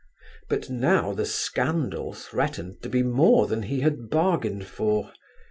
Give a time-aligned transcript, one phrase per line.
[0.49, 5.11] But now the scandal threatened to be more than he had bargained for.